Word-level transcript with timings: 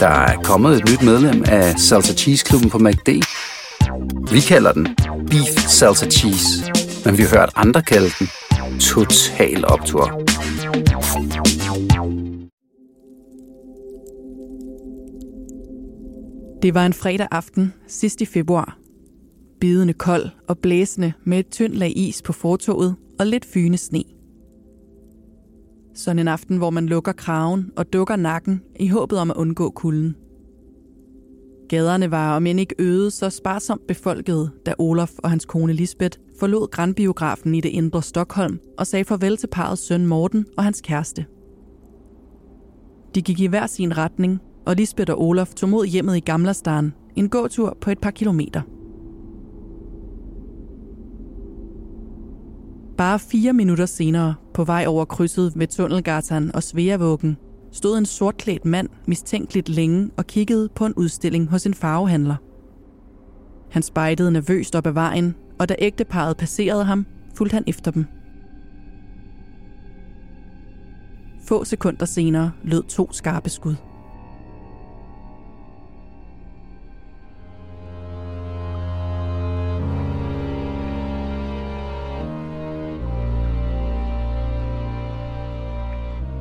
Der 0.00 0.08
er 0.08 0.42
kommet 0.42 0.76
et 0.76 0.90
nyt 0.90 1.02
medlem 1.02 1.44
af 1.46 1.78
Salsa 1.78 2.14
Cheese 2.14 2.44
Klubben 2.44 2.70
på 2.70 2.78
MACD. 2.78 3.08
Vi 4.32 4.40
kalder 4.40 4.72
den 4.72 4.88
Beef 5.30 5.68
Salsa 5.68 6.06
Cheese, 6.10 6.72
men 7.04 7.18
vi 7.18 7.22
har 7.22 7.38
hørt 7.38 7.50
andre 7.56 7.82
kalde 7.82 8.10
den 8.18 8.28
Total 8.80 9.64
Optor. 9.64 10.22
Det 16.62 16.74
var 16.74 16.86
en 16.86 16.92
fredag 16.92 17.28
aften 17.30 17.74
sidst 17.88 18.20
i 18.20 18.26
februar. 18.26 18.78
Bidende 19.60 19.92
kold 19.92 20.28
og 20.48 20.58
blæsende 20.58 21.12
med 21.24 21.38
et 21.38 21.46
tyndt 21.50 21.76
lag 21.76 21.92
is 21.96 22.22
på 22.22 22.32
fortoget 22.32 22.96
og 23.18 23.26
lidt 23.26 23.44
fyne 23.44 23.76
sne. 23.76 24.15
Sådan 25.96 26.18
en 26.18 26.28
aften, 26.28 26.56
hvor 26.56 26.70
man 26.70 26.86
lukker 26.86 27.12
kraven 27.12 27.70
og 27.76 27.92
dukker 27.92 28.16
nakken 28.16 28.62
i 28.80 28.88
håbet 28.88 29.18
om 29.18 29.30
at 29.30 29.36
undgå 29.36 29.70
kulden. 29.70 30.16
Gaderne 31.68 32.10
var 32.10 32.36
om 32.36 32.46
end 32.46 32.60
ikke 32.60 32.74
øde, 32.78 33.10
så 33.10 33.30
sparsomt 33.30 33.86
befolket, 33.86 34.50
da 34.66 34.74
Olof 34.78 35.10
og 35.18 35.30
hans 35.30 35.44
kone 35.44 35.72
Lisbeth 35.72 36.18
forlod 36.40 36.70
Grandbiografen 36.70 37.54
i 37.54 37.60
det 37.60 37.68
indre 37.68 38.02
Stockholm 38.02 38.58
og 38.78 38.86
sagde 38.86 39.04
farvel 39.04 39.36
til 39.36 39.46
parets 39.46 39.86
søn 39.86 40.06
Morten 40.06 40.46
og 40.56 40.64
hans 40.64 40.80
kæreste. 40.80 41.26
De 43.14 43.22
gik 43.22 43.40
i 43.40 43.46
hver 43.46 43.66
sin 43.66 43.98
retning, 43.98 44.40
og 44.66 44.76
Lisbeth 44.76 45.12
og 45.12 45.22
Olof 45.22 45.54
tog 45.54 45.68
mod 45.68 45.86
hjemmet 45.86 46.16
i 46.16 46.20
Gamlastan, 46.20 46.92
en 47.16 47.28
gåtur 47.28 47.78
på 47.80 47.90
et 47.90 47.98
par 47.98 48.10
kilometer. 48.10 48.62
Bare 52.96 53.18
fire 53.18 53.52
minutter 53.52 53.86
senere, 53.86 54.34
på 54.56 54.64
vej 54.64 54.84
over 54.86 55.04
krydset 55.04 55.52
ved 55.56 55.66
Tunnelgatan 55.66 56.54
og 56.54 56.62
Sveavågen, 56.62 57.36
stod 57.72 57.98
en 57.98 58.06
sortklædt 58.06 58.64
mand 58.64 58.88
mistænkeligt 59.06 59.68
længe 59.68 60.10
og 60.16 60.26
kiggede 60.26 60.68
på 60.74 60.86
en 60.86 60.94
udstilling 60.94 61.48
hos 61.48 61.66
en 61.66 61.74
farvehandler. 61.74 62.36
Han 63.70 63.82
spejtede 63.82 64.32
nervøst 64.32 64.74
op 64.74 64.86
ad 64.86 64.92
vejen, 64.92 65.34
og 65.58 65.68
da 65.68 65.74
ægteparet 65.78 66.36
passerede 66.36 66.84
ham, 66.84 67.06
fulgte 67.34 67.54
han 67.54 67.64
efter 67.66 67.90
dem. 67.90 68.04
Få 71.48 71.64
sekunder 71.64 72.06
senere 72.06 72.52
lød 72.62 72.82
to 72.82 73.12
skarpe 73.12 73.50
skud. 73.50 73.74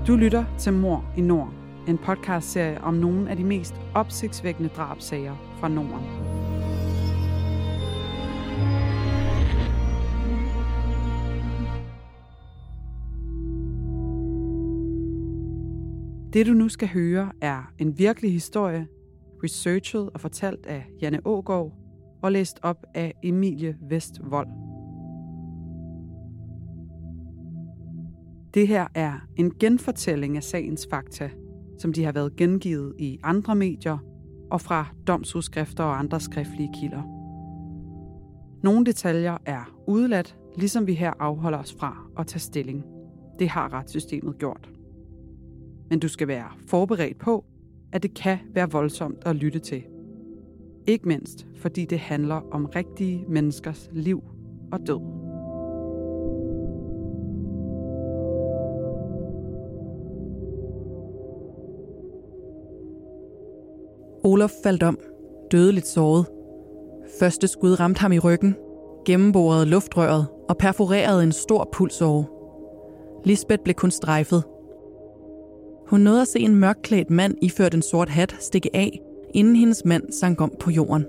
Du 0.07 0.15
lytter 0.15 0.45
til 0.57 0.73
Mor 0.73 1.13
i 1.17 1.21
Nord, 1.21 1.53
en 1.87 1.97
podcastserie 1.97 2.81
om 2.81 2.93
nogle 2.93 3.29
af 3.29 3.37
de 3.37 3.43
mest 3.43 3.75
opsigtsvækkende 3.95 4.69
drabsager 4.69 5.35
fra 5.59 5.67
Norden. 5.67 6.05
Det 16.33 16.45
du 16.45 16.53
nu 16.53 16.69
skal 16.69 16.87
høre 16.87 17.31
er 17.41 17.71
en 17.77 17.99
virkelig 17.99 18.31
historie, 18.31 18.87
researchet 19.43 20.09
og 20.13 20.21
fortalt 20.21 20.65
af 20.65 20.85
Janne 21.01 21.19
Ågård 21.25 21.73
og 22.21 22.31
læst 22.31 22.59
op 22.63 22.85
af 22.93 23.13
Emilie 23.23 23.77
Vestvold. 23.89 24.64
Det 28.55 28.67
her 28.67 28.87
er 28.93 29.13
en 29.35 29.51
genfortælling 29.59 30.37
af 30.37 30.43
sagens 30.43 30.87
fakta, 30.89 31.29
som 31.79 31.93
de 31.93 32.03
har 32.03 32.11
været 32.11 32.35
gengivet 32.35 32.93
i 32.97 33.19
andre 33.23 33.55
medier 33.55 33.97
og 34.51 34.61
fra 34.61 34.87
domsudskrifter 35.07 35.83
og 35.83 35.99
andre 35.99 36.19
skriftlige 36.19 36.69
kilder. 36.79 37.01
Nogle 38.63 38.85
detaljer 38.85 39.37
er 39.45 39.75
udladt, 39.87 40.37
ligesom 40.57 40.87
vi 40.87 40.93
her 40.93 41.13
afholder 41.19 41.57
os 41.57 41.75
fra 41.79 42.07
at 42.19 42.27
tage 42.27 42.39
stilling. 42.39 42.83
Det 43.39 43.49
har 43.49 43.73
retssystemet 43.73 44.37
gjort. 44.37 44.69
Men 45.89 45.99
du 45.99 46.07
skal 46.07 46.27
være 46.27 46.51
forberedt 46.67 47.19
på, 47.19 47.45
at 47.91 48.03
det 48.03 48.13
kan 48.13 48.37
være 48.53 48.71
voldsomt 48.71 49.17
at 49.25 49.35
lytte 49.35 49.59
til. 49.59 49.83
Ikke 50.87 51.07
mindst, 51.07 51.47
fordi 51.55 51.85
det 51.85 51.99
handler 51.99 52.41
om 52.51 52.65
rigtige 52.65 53.25
menneskers 53.27 53.89
liv 53.91 54.23
og 54.71 54.79
død. 54.87 55.14
Olof 64.25 64.51
faldt 64.63 64.83
om, 64.83 64.99
dødeligt 65.51 65.87
såret. 65.87 66.25
Første 67.19 67.47
skud 67.47 67.79
ramte 67.79 68.01
ham 68.01 68.11
i 68.11 68.19
ryggen, 68.19 68.55
gennemborede 69.05 69.65
luftrøret 69.65 70.27
og 70.49 70.57
perforerede 70.57 71.23
en 71.23 71.31
stor 71.31 71.69
pulsåre. 71.71 72.25
Lisbeth 73.25 73.63
blev 73.63 73.73
kun 73.73 73.91
strejfet. 73.91 74.43
Hun 75.87 75.99
nåede 75.99 76.21
at 76.21 76.27
se 76.27 76.39
en 76.39 76.55
mørkklædt 76.55 77.09
mand 77.09 77.35
iført 77.41 77.73
en 77.73 77.81
sort 77.81 78.09
hat 78.09 78.35
stikke 78.39 78.69
af, 78.73 78.99
inden 79.33 79.55
hendes 79.55 79.85
mand 79.85 80.11
sank 80.11 80.41
om 80.41 80.53
på 80.59 80.71
jorden. 80.71 81.05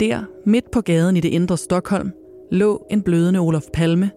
Der, 0.00 0.24
midt 0.46 0.70
på 0.70 0.80
gaden 0.80 1.16
i 1.16 1.20
det 1.20 1.28
indre 1.28 1.56
Stockholm, 1.56 2.10
lå 2.50 2.86
en 2.90 3.02
blødende 3.02 3.40
Olof 3.40 3.66
Palme 3.72 4.10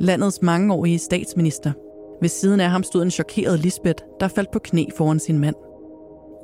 landets 0.00 0.42
mangeårige 0.42 0.98
statsminister. 0.98 1.72
Ved 2.20 2.28
siden 2.28 2.60
af 2.60 2.70
ham 2.70 2.82
stod 2.82 3.02
en 3.02 3.10
chokeret 3.10 3.60
Lisbeth, 3.60 4.04
der 4.20 4.28
faldt 4.28 4.50
på 4.50 4.58
knæ 4.58 4.84
foran 4.96 5.18
sin 5.18 5.38
mand. 5.38 5.54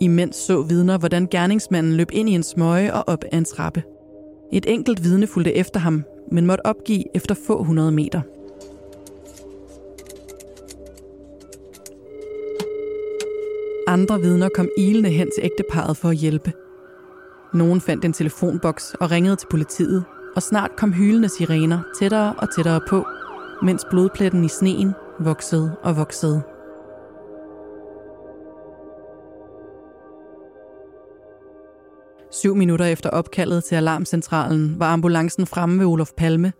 Imens 0.00 0.36
så 0.36 0.62
vidner, 0.62 0.98
hvordan 0.98 1.28
gerningsmanden 1.30 1.92
løb 1.92 2.08
ind 2.12 2.28
i 2.28 2.32
en 2.32 2.42
smøge 2.42 2.94
og 2.94 3.04
op 3.06 3.24
ad 3.32 3.38
en 3.38 3.44
trappe. 3.44 3.82
Et 4.52 4.66
enkelt 4.68 5.04
vidne 5.04 5.26
fulgte 5.26 5.54
efter 5.54 5.80
ham, 5.80 6.04
men 6.32 6.46
måtte 6.46 6.66
opgive 6.66 7.04
efter 7.16 7.34
få 7.46 7.62
hundrede 7.62 7.92
meter. 7.92 8.20
Andre 13.86 14.20
vidner 14.20 14.48
kom 14.54 14.68
ilende 14.78 15.10
hen 15.10 15.28
til 15.34 15.44
ægteparet 15.44 15.96
for 15.96 16.08
at 16.08 16.16
hjælpe. 16.16 16.52
Nogen 17.54 17.80
fandt 17.80 18.04
en 18.04 18.12
telefonboks 18.12 18.94
og 19.00 19.10
ringede 19.10 19.36
til 19.36 19.46
politiet, 19.50 20.04
og 20.36 20.42
snart 20.42 20.70
kom 20.76 20.92
hylende 20.92 21.28
sirener 21.28 21.78
tættere 22.00 22.34
og 22.38 22.54
tættere 22.56 22.80
på, 22.88 23.04
mens 23.62 23.86
blodpletten 23.90 24.44
i 24.44 24.48
sneen 24.48 24.92
voksede 25.18 25.76
og 25.82 25.96
voksede. 25.96 26.42
Syv 32.30 32.54
minutter 32.54 32.84
efter 32.84 33.10
opkaldet 33.10 33.64
til 33.64 33.74
alarmcentralen 33.74 34.80
var 34.80 34.92
ambulancen 34.92 35.46
fremme 35.46 35.78
ved 35.78 35.86
Olof 35.86 36.10
Palme. 36.16 36.52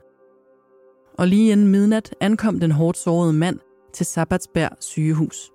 Og 1.19 1.28
lige 1.28 1.53
inden 1.53 1.69
midnat 1.69 2.15
ankom 2.21 2.61
den 2.61 2.71
hårdt 2.71 2.99
sårede 2.99 3.32
mand 3.32 3.59
til 3.93 4.06
Sabbatsberg 4.06 4.71
sygehus. 4.81 5.50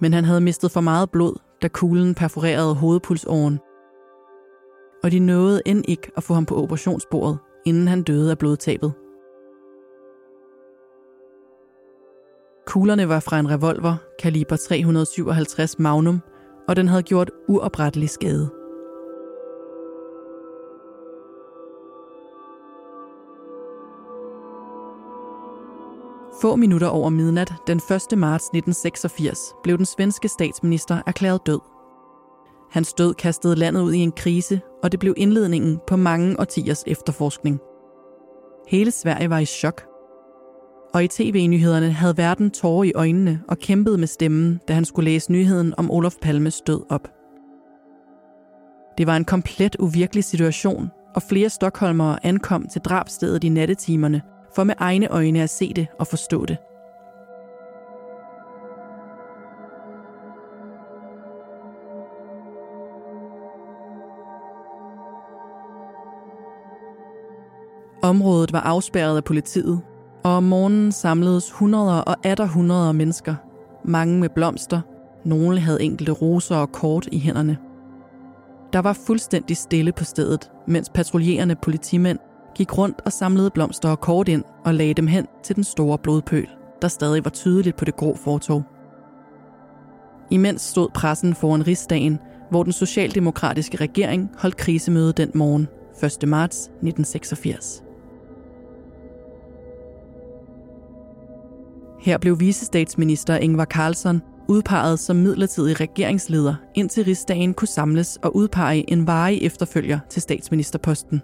Men 0.00 0.12
han 0.12 0.24
havde 0.24 0.40
mistet 0.40 0.70
for 0.70 0.80
meget 0.80 1.10
blod, 1.10 1.34
da 1.62 1.68
kuglen 1.68 2.14
perforerede 2.14 2.74
hovedpulsåren. 2.74 3.58
Og 5.02 5.10
de 5.10 5.18
nåede 5.18 5.62
end 5.66 5.84
ikke 5.88 6.10
at 6.16 6.22
få 6.22 6.34
ham 6.34 6.46
på 6.46 6.62
operationsbordet, 6.62 7.38
inden 7.66 7.88
han 7.88 8.02
døde 8.02 8.30
af 8.30 8.38
blodtabet. 8.38 8.92
Kuglerne 12.66 13.08
var 13.08 13.20
fra 13.20 13.38
en 13.38 13.50
revolver, 13.50 13.96
kaliber 14.18 14.56
357 14.56 15.78
Magnum, 15.78 16.20
og 16.68 16.76
den 16.76 16.88
havde 16.88 17.02
gjort 17.02 17.30
uoprettelig 17.48 18.10
skade. 18.10 18.50
Få 26.42 26.56
minutter 26.56 26.88
over 26.88 27.10
midnat 27.10 27.52
den 27.66 27.76
1. 27.76 28.18
marts 28.18 28.44
1986 28.44 29.38
blev 29.62 29.78
den 29.78 29.86
svenske 29.86 30.28
statsminister 30.28 31.02
erklæret 31.06 31.46
død. 31.46 31.60
Hans 32.70 32.92
død 32.92 33.14
kastede 33.14 33.56
landet 33.56 33.82
ud 33.82 33.92
i 33.92 33.98
en 33.98 34.12
krise, 34.12 34.60
og 34.82 34.92
det 34.92 35.00
blev 35.00 35.14
indledningen 35.16 35.80
på 35.86 35.96
mange 35.96 36.40
årtiers 36.40 36.84
efterforskning. 36.86 37.60
Hele 38.68 38.90
Sverige 38.90 39.30
var 39.30 39.38
i 39.38 39.44
chok 39.44 39.89
og 40.94 41.04
i 41.04 41.08
tv-nyhederne 41.08 41.92
havde 41.92 42.16
verden 42.16 42.50
tårer 42.50 42.84
i 42.84 42.92
øjnene 42.94 43.40
og 43.48 43.58
kæmpede 43.58 43.98
med 43.98 44.06
stemmen, 44.06 44.60
da 44.68 44.72
han 44.72 44.84
skulle 44.84 45.10
læse 45.10 45.32
nyheden 45.32 45.74
om 45.76 45.90
Olof 45.90 46.14
Palmes 46.22 46.60
død 46.60 46.80
op. 46.90 47.08
Det 48.98 49.06
var 49.06 49.16
en 49.16 49.24
komplet 49.24 49.76
uvirkelig 49.78 50.24
situation, 50.24 50.90
og 51.14 51.22
flere 51.22 51.48
stokholmere 51.48 52.26
ankom 52.26 52.66
til 52.72 52.80
drabstedet 52.80 53.44
i 53.44 53.48
nattetimerne 53.48 54.22
for 54.54 54.64
med 54.64 54.74
egne 54.78 55.08
øjne 55.08 55.42
at 55.42 55.50
se 55.50 55.72
det 55.74 55.86
og 55.98 56.06
forstå 56.06 56.46
det. 56.46 56.56
Området 68.02 68.52
var 68.52 68.60
afspærret 68.60 69.16
af 69.16 69.24
politiet, 69.24 69.80
og 70.24 70.32
om 70.32 70.42
morgenen 70.42 70.92
samledes 70.92 71.50
hundreder 71.50 71.98
og 72.00 72.16
atter 72.24 72.46
hundreder 72.46 72.92
mennesker. 72.92 73.34
Mange 73.84 74.20
med 74.20 74.28
blomster, 74.28 74.80
nogle 75.24 75.60
havde 75.60 75.82
enkelte 75.82 76.12
roser 76.12 76.56
og 76.56 76.72
kort 76.72 77.08
i 77.12 77.18
hænderne. 77.18 77.58
Der 78.72 78.78
var 78.78 78.92
fuldstændig 78.92 79.56
stille 79.56 79.92
på 79.92 80.04
stedet, 80.04 80.50
mens 80.66 80.90
patruljerende 80.90 81.54
politimænd 81.62 82.18
gik 82.54 82.78
rundt 82.78 83.00
og 83.04 83.12
samlede 83.12 83.50
blomster 83.50 83.88
og 83.88 84.00
kort 84.00 84.28
ind 84.28 84.44
og 84.64 84.74
lagde 84.74 84.94
dem 84.94 85.06
hen 85.06 85.26
til 85.42 85.56
den 85.56 85.64
store 85.64 85.98
blodpøl, 85.98 86.48
der 86.82 86.88
stadig 86.88 87.24
var 87.24 87.30
tydeligt 87.30 87.76
på 87.76 87.84
det 87.84 87.96
grå 87.96 88.16
fortog. 88.16 88.62
Imens 90.30 90.62
stod 90.62 90.88
pressen 90.94 91.34
foran 91.34 91.66
rigsdagen, 91.66 92.18
hvor 92.50 92.62
den 92.62 92.72
socialdemokratiske 92.72 93.76
regering 93.76 94.30
holdt 94.38 94.56
krisemøde 94.56 95.12
den 95.12 95.30
morgen, 95.34 95.68
1. 96.22 96.28
marts 96.28 96.58
1986. 96.58 97.82
Her 102.00 102.18
blev 102.18 102.40
visestatsminister 102.40 103.36
Ingvar 103.36 103.64
Carlsson 103.64 104.20
udpeget 104.48 104.98
som 104.98 105.16
midlertidig 105.16 105.80
regeringsleder, 105.80 106.54
indtil 106.74 107.04
rigsdagen 107.04 107.54
kunne 107.54 107.68
samles 107.68 108.18
og 108.22 108.36
udpege 108.36 108.90
en 108.90 109.06
varig 109.06 109.42
efterfølger 109.42 109.98
til 110.10 110.22
statsministerposten. 110.22 111.20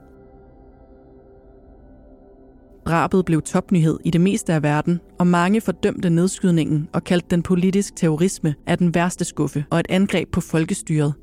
Drabet 2.86 3.24
blev 3.24 3.42
topnyhed 3.42 3.98
i 4.04 4.10
det 4.10 4.20
meste 4.20 4.52
af 4.54 4.62
verden, 4.62 5.00
og 5.18 5.26
mange 5.26 5.60
fordømte 5.60 6.10
nedskydningen 6.10 6.88
og 6.92 7.04
kaldte 7.04 7.26
den 7.30 7.42
politisk 7.42 7.96
terrorisme 7.96 8.54
af 8.66 8.78
den 8.78 8.94
værste 8.94 9.24
skuffe 9.24 9.64
og 9.70 9.80
et 9.80 9.86
angreb 9.88 10.28
på 10.32 10.40
folkestyret. 10.40 11.14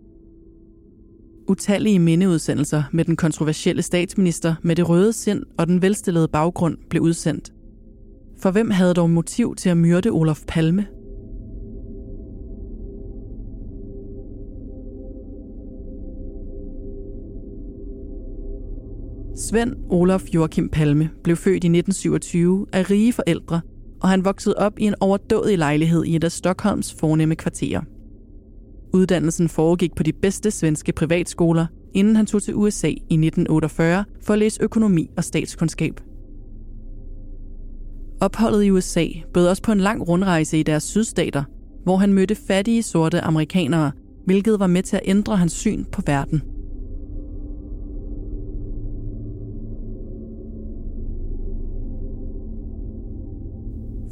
Utallige 1.48 2.00
mindeudsendelser 2.00 2.84
med 2.92 3.06
den 3.06 3.16
kontroversielle 3.16 3.82
statsminister 3.82 4.56
med 4.64 4.76
det 4.76 4.90
røde 4.90 5.14
sind 5.14 5.44
og 5.58 5.68
den 5.68 5.82
velstillede 5.82 6.28
baggrund 6.28 6.78
blev 6.90 7.02
udsendt. 7.04 7.52
For 8.44 8.52
hvem 8.52 8.70
havde 8.70 8.94
dog 8.94 9.10
motiv 9.10 9.56
til 9.56 9.70
at 9.70 9.78
myrde 9.78 10.10
Olof 10.10 10.42
Palme? 10.48 10.86
Svend 19.36 19.76
Olof 19.90 20.24
Joachim 20.34 20.70
Palme 20.70 21.10
blev 21.24 21.36
født 21.36 21.64
i 21.64 21.68
1927 21.68 22.66
af 22.74 22.92
rige 22.92 23.14
forældre, 23.14 23.62
og 24.02 24.10
han 24.10 24.26
voksede 24.26 24.56
op 24.58 24.80
i 24.80 24.84
en 24.84 24.96
overdådig 25.00 25.58
lejlighed 25.58 26.04
i 26.04 26.16
et 26.16 26.24
af 26.24 26.32
Stockholms 26.32 26.94
fornemme 27.00 27.36
kvarterer. 27.36 27.82
Uddannelsen 28.94 29.50
foregik 29.50 29.96
på 29.96 30.04
de 30.04 30.14
bedste 30.14 30.52
svenske 30.52 30.92
privatskoler, 30.92 31.66
inden 31.94 32.16
han 32.16 32.26
tog 32.26 32.44
til 32.44 32.56
USA 32.56 32.88
i 32.88 32.94
1948 32.94 34.06
for 34.22 34.34
at 34.34 34.40
læse 34.40 34.64
økonomi 34.64 35.10
og 35.18 35.24
statskundskab. 35.24 36.13
Opholdet 38.24 38.64
i 38.64 38.72
USA 38.72 39.06
bød 39.34 39.48
også 39.48 39.62
på 39.62 39.72
en 39.72 39.80
lang 39.80 40.08
rundrejse 40.10 40.60
i 40.60 40.64
deres 40.64 40.84
sydstater, 40.84 41.44
hvor 41.84 41.98
han 41.98 42.14
mødte 42.14 42.36
fattige 42.36 42.84
sorte 42.84 43.22
amerikanere, 43.22 43.92
hvilket 44.26 44.60
var 44.60 44.68
med 44.68 44.84
til 44.84 44.96
at 44.96 45.02
ændre 45.06 45.38
hans 45.38 45.54
syn 45.54 45.86
på 45.92 46.02
verden– 46.06 46.42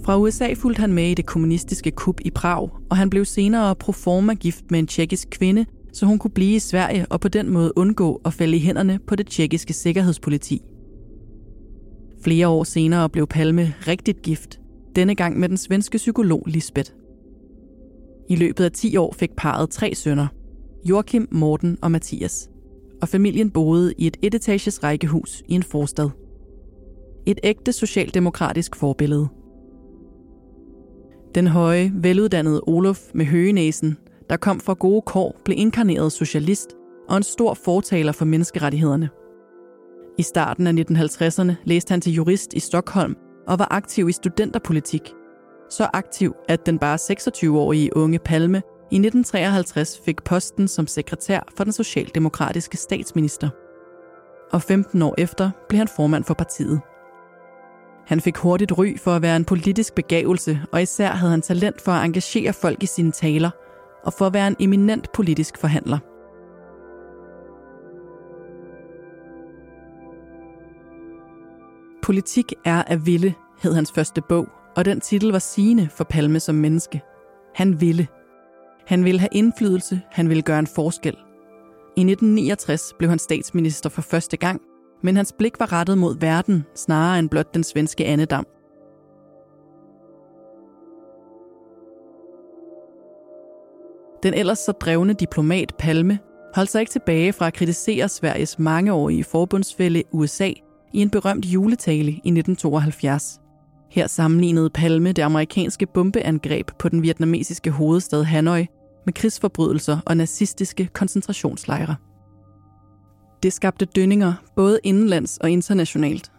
Fra 0.06 0.18
USA 0.18 0.54
fulgte 0.54 0.80
han 0.80 0.94
med 0.94 1.12
i 1.12 1.14
det 1.14 1.26
kommunistiske 1.26 1.92
kup 1.92 2.22
i 2.26 2.30
Prag, 2.30 2.70
og 2.90 2.98
han 2.98 3.10
blev 3.10 3.26
senere 3.26 3.76
proforma 3.76 4.34
gift 4.34 4.72
med 4.72 4.80
en 4.80 4.88
tjekkisk 4.88 5.28
kvinde, 5.32 5.66
så 5.94 6.06
hun 6.06 6.20
kunne 6.20 6.32
blive 6.32 6.56
i 6.56 6.60
Sverige 6.60 7.06
og 7.10 7.20
på 7.20 7.28
den 7.28 7.50
måde 7.50 7.78
undgå 7.78 8.22
at 8.26 8.34
falde 8.34 8.58
i 8.58 8.60
hænderne 8.60 9.00
på 9.08 9.16
det 9.16 9.28
tjekkiske 9.28 9.74
sikkerhedspoliti. 9.74 10.62
Flere 12.24 12.48
år 12.48 12.64
senere 12.64 13.10
blev 13.10 13.28
Palme 13.28 13.74
rigtigt 13.88 14.22
gift, 14.22 14.60
denne 14.96 15.16
gang 15.16 15.40
med 15.40 15.50
den 15.50 15.58
svenske 15.58 15.98
psykolog 15.98 16.44
Lisbeth. 16.48 16.92
I 18.30 18.36
løbet 18.36 18.64
af 18.64 18.72
10 18.72 18.98
år 18.98 19.14
fik 19.14 19.32
parret 19.38 19.70
tre 19.70 19.96
sønner, 19.96 20.28
Joachim, 20.86 21.28
Morten 21.32 21.78
og 21.82 21.92
Mathias, 21.92 22.50
og 23.02 23.08
familien 23.08 23.52
boede 23.52 23.94
i 23.98 24.08
et 24.08 24.18
etetages 24.22 24.84
rækkehus 24.84 25.44
i 25.48 25.54
en 25.54 25.64
forstad. 25.64 26.10
Et 27.26 27.40
ægte 27.44 27.74
socialdemokratisk 27.74 28.76
forbillede– 28.76 29.28
den 31.36 31.48
høje, 31.48 31.92
veluddannede 31.96 32.62
Olof 32.68 33.00
med 33.14 33.26
høgenæsen, 33.26 33.98
der 34.30 34.38
kom 34.38 34.60
fra 34.60 34.74
gode 34.74 35.02
kår, 35.02 35.42
blev 35.46 35.58
inkarneret 35.58 36.12
socialist 36.12 36.70
og 37.10 37.18
en 37.18 37.24
stor 37.24 37.54
fortaler 37.54 38.12
for 38.12 38.26
menneskerettighederne. 38.26 39.10
I 40.18 40.24
starten 40.24 40.68
af 40.68 40.74
1950'erne 40.74 41.54
læste 41.64 41.92
han 41.92 42.02
til 42.02 42.14
jurist 42.14 42.54
i 42.54 42.60
Stockholm 42.60 43.16
og 43.48 43.60
var 43.60 43.68
aktiv 43.72 44.10
i 44.10 44.12
studenterpolitik. 44.12 45.14
Så 45.70 45.88
aktiv, 45.94 46.36
at 46.50 46.66
den 46.66 46.80
bare 46.80 46.96
26-årige 46.96 47.98
unge 47.98 48.20
Palme 48.20 48.58
i 48.92 48.96
1953 48.96 50.02
fik 50.06 50.24
posten 50.24 50.68
som 50.68 50.88
sekretær 50.88 51.40
for 51.58 51.64
den 51.64 51.74
socialdemokratiske 51.74 52.78
statsminister. 52.78 53.50
Og 54.52 54.62
15 54.62 55.02
år 55.02 55.16
efter 55.18 55.52
blev 55.70 55.78
han 55.78 55.88
formand 55.88 56.24
for 56.24 56.34
partiet. 56.34 56.82
Han 58.08 58.22
fik 58.22 58.38
hurtigt 58.38 58.78
ry 58.78 58.98
for 58.98 59.12
at 59.12 59.22
være 59.22 59.36
en 59.36 59.46
politisk 59.46 59.96
begavelse, 59.96 60.60
og 60.74 60.82
især 60.82 61.10
havde 61.10 61.32
han 61.32 61.42
talent 61.42 61.82
for 61.82 61.92
at 61.92 62.06
engagere 62.06 62.54
folk 62.54 62.84
i 62.84 62.86
sine 62.86 63.12
taler, 63.12 63.50
og 64.04 64.14
for 64.14 64.26
at 64.26 64.34
være 64.34 64.48
en 64.48 64.56
eminent 64.60 65.12
politisk 65.12 65.58
forhandler. 65.58 65.98
Politik 72.04 72.54
er 72.66 72.84
at 72.84 73.06
ville, 73.06 73.36
hed 73.64 73.74
hans 73.74 73.92
første 73.92 74.22
bog, 74.22 74.48
og 74.76 74.86
den 74.86 75.00
titel 75.00 75.32
var 75.32 75.40
sigende 75.40 75.90
for 75.92 76.04
Palme 76.04 76.40
som 76.40 76.56
menneske. 76.56 77.02
Han 77.56 77.82
ville. 77.82 78.08
Han 78.88 79.06
ville 79.06 79.20
have 79.20 79.30
indflydelse, 79.32 80.02
han 80.12 80.30
ville 80.30 80.44
gøre 80.44 80.60
en 80.60 80.68
forskel. 80.68 81.14
I 81.98 82.02
1969 82.02 82.94
blev 82.98 83.10
han 83.10 83.20
statsminister 83.20 83.90
for 83.90 84.02
første 84.02 84.38
gang, 84.38 84.62
men 85.04 85.16
hans 85.16 85.34
blik 85.38 85.60
var 85.60 85.72
rettet 85.72 85.98
mod 85.98 86.20
verden, 86.20 86.66
snarere 86.76 87.20
end 87.20 87.30
blot 87.30 87.54
den 87.54 87.64
svenske 87.64 88.06
andedam. 88.06 88.46
Den 94.24 94.34
ellers 94.34 94.60
så 94.60 94.72
drevne 94.72 95.14
diplomat 95.14 95.74
Palme 95.80 96.20
holdt 96.56 96.70
sig 96.70 96.80
ikke 96.80 96.92
tilbage 96.92 97.34
fra 97.34 97.48
at 97.48 97.54
kritisere 97.54 98.10
Sveriges 98.10 98.60
mangeårige 98.60 99.24
forbundsfælde 99.24 100.04
USA 100.12 100.52
i 100.94 101.02
en 101.02 101.10
berømt 101.10 101.46
juletale 101.46 102.12
i 102.12 102.16
1972. 102.16 103.40
Her 103.92 104.08
sammenlignede 104.08 104.70
Palme 104.70 105.12
det 105.12 105.22
amerikanske 105.22 105.86
bombeangreb 105.86 106.72
på 106.80 106.90
den 106.90 107.02
vietnamesiske 107.02 107.72
hovedstad 107.72 108.24
Hanoi 108.24 108.66
med 109.06 109.14
krigsforbrydelser 109.14 110.00
og 110.06 110.18
nazistiske 110.18 110.90
koncentrationslejre. 110.94 111.96
Det 113.44 113.54
skabte 113.54 113.86
dønninger 113.86 114.34
både 114.56 114.80
indenlands 114.84 115.38
og 115.38 115.50
internationalt. 115.52 116.32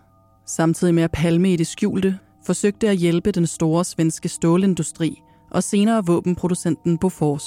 Samtidig 0.47 0.95
med 0.95 1.03
at 1.03 1.13
Palme 1.13 1.53
i 1.53 1.57
det 1.57 1.67
skjulte 1.67 2.19
forsøgte 2.47 2.89
at 2.89 2.97
hjælpe 2.97 3.33
den 3.33 3.47
store 3.47 3.85
svenske 3.85 4.29
stålindustri 4.29 5.23
og 5.51 5.63
senere 5.63 6.07
våbenproducenten 6.07 6.99
Bofors. 6.99 7.45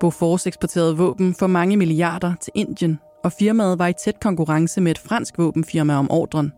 Bofors 0.00 0.46
eksporterede 0.46 0.96
våben 0.96 1.34
for 1.34 1.46
mange 1.46 1.76
milliarder 1.76 2.34
til 2.40 2.52
Indien, 2.54 2.98
og 3.24 3.32
firmaet 3.32 3.78
var 3.78 3.86
i 3.88 3.92
tæt 3.92 4.20
konkurrence 4.20 4.80
med 4.80 4.90
et 4.90 4.98
fransk 4.98 5.38
våbenfirma 5.38 5.94
om 5.94 6.10
ordren. 6.10 6.52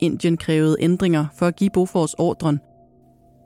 Indien 0.00 0.36
krævede 0.36 0.76
ændringer 0.80 1.26
for 1.34 1.46
at 1.46 1.56
give 1.56 1.70
Bofors 1.70 2.14
ordren, 2.14 2.60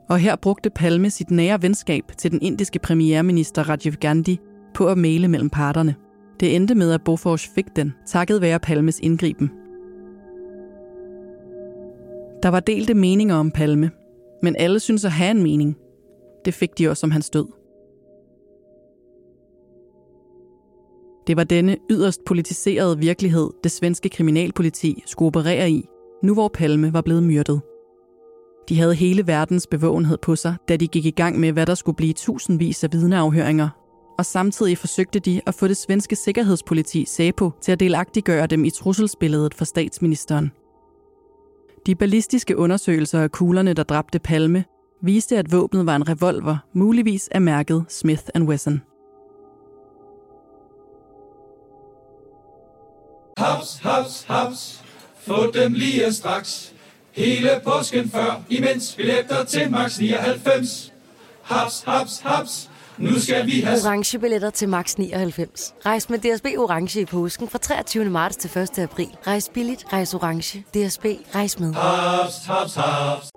og 0.09 0.19
her 0.19 0.35
brugte 0.35 0.69
Palme 0.69 1.09
sit 1.09 1.31
nære 1.31 1.61
venskab 1.61 2.03
til 2.17 2.31
den 2.31 2.41
indiske 2.41 2.79
premierminister 2.79 3.69
Rajiv 3.69 3.91
Gandhi 3.91 4.39
på 4.73 4.87
at 4.87 4.97
male 4.97 5.27
mellem 5.27 5.49
parterne. 5.49 5.95
Det 6.39 6.55
endte 6.55 6.75
med, 6.75 6.91
at 6.91 7.03
Bofors 7.03 7.49
fik 7.55 7.75
den, 7.75 7.93
takket 8.07 8.41
være 8.41 8.59
Palmes 8.59 8.99
indgriben. 8.99 9.51
Der 12.43 12.49
var 12.49 12.59
delte 12.59 12.93
meninger 12.93 13.35
om 13.35 13.51
Palme, 13.51 13.91
men 14.41 14.55
alle 14.55 14.79
synes 14.79 15.05
at 15.05 15.11
have 15.11 15.31
en 15.31 15.43
mening. 15.43 15.75
Det 16.45 16.53
fik 16.53 16.77
de 16.77 16.89
også 16.89 17.05
om 17.05 17.11
hans 17.11 17.29
død. 17.29 17.60
Det 21.31 21.37
var 21.37 21.43
denne 21.43 21.77
yderst 21.89 22.25
politiserede 22.25 22.99
virkelighed, 22.99 23.49
det 23.63 23.71
svenske 23.71 24.09
kriminalpoliti 24.09 25.03
skulle 25.05 25.27
operere 25.27 25.71
i, 25.71 25.85
nu 26.23 26.33
hvor 26.33 26.47
Palme 26.47 26.93
var 26.93 27.01
blevet 27.01 27.23
myrdet. 27.23 27.61
De 28.69 28.79
havde 28.79 28.95
hele 28.95 29.27
verdens 29.27 29.67
bevågenhed 29.67 30.17
på 30.17 30.35
sig, 30.35 30.55
da 30.69 30.75
de 30.75 30.87
gik 30.87 31.05
i 31.05 31.11
gang 31.11 31.39
med, 31.39 31.51
hvad 31.51 31.65
der 31.65 31.75
skulle 31.75 31.95
blive 31.95 32.13
tusindvis 32.13 32.83
af 32.83 32.93
vidneafhøringer. 32.93 33.69
Og 34.17 34.25
samtidig 34.25 34.77
forsøgte 34.77 35.19
de 35.19 35.41
at 35.45 35.53
få 35.53 35.67
det 35.67 35.77
svenske 35.77 36.15
sikkerhedspoliti 36.15 37.05
SAPO 37.05 37.51
til 37.61 37.71
at 37.71 37.79
delagtiggøre 37.79 38.47
dem 38.47 38.65
i 38.65 38.69
trusselsbilledet 38.69 39.53
for 39.53 39.65
statsministeren. 39.65 40.51
De 41.85 41.95
ballistiske 41.95 42.57
undersøgelser 42.57 43.21
af 43.21 43.31
kuglerne, 43.31 43.73
der 43.73 43.83
dræbte 43.83 44.19
Palme, 44.19 44.63
viste, 45.03 45.37
at 45.37 45.51
våbnet 45.51 45.85
var 45.85 45.95
en 45.95 46.09
revolver, 46.09 46.57
muligvis 46.73 47.27
af 47.27 47.41
mærket 47.41 47.85
Smith 47.89 48.23
Wesson. 48.39 48.81
Haps, 53.41 53.79
haps, 53.83 54.25
haps. 54.27 54.83
Få 55.27 55.51
dem 55.51 55.73
lige 55.73 56.13
straks. 56.13 56.73
Hele 57.11 57.49
påsken 57.63 58.09
før, 58.09 58.41
imens 58.49 58.95
billetter 58.95 59.43
til 59.43 59.71
max 59.71 59.99
99. 59.99 60.93
Haps, 61.41 61.83
haps, 61.87 62.19
haps. 62.19 62.69
Nu 62.97 63.19
skal 63.19 63.45
vi 63.45 63.61
have... 63.61 63.77
Orange 63.85 64.19
billetter 64.19 64.49
til 64.49 64.69
max 64.69 64.95
99. 64.97 65.73
Rejs 65.85 66.09
med 66.09 66.19
DSB 66.19 66.45
Orange 66.45 67.01
i 67.01 67.05
påsken 67.05 67.49
fra 67.49 67.57
23. 67.57 68.05
marts 68.05 68.35
til 68.37 68.61
1. 68.61 68.79
april. 68.79 69.07
Rejs 69.27 69.49
billigt, 69.53 69.85
rejs 69.93 70.13
orange. 70.13 70.59
DSB, 70.59 71.05
rejs 71.35 71.59
med. 71.59 71.73
Haps, 71.73 72.45
haps, 72.45 72.75
haps. 72.75 73.31